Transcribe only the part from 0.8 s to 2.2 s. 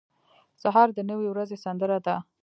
د نوې ورځې سندره ده.